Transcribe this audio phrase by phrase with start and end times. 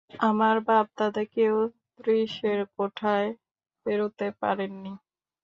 [0.21, 1.55] আমার বাপ দাদা কেউ
[1.95, 3.15] ত্রিশের কোঠা
[3.85, 4.91] পেরোতে পারেন নি।